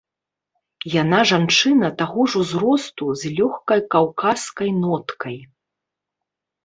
Яна 1.01 1.17
жанчына 1.31 1.91
таго 1.99 2.21
ж 2.33 2.41
узросту 2.43 3.03
з 3.25 3.33
лёгкай 3.41 3.79
каўказскай 3.97 4.69
ноткай. 4.83 5.37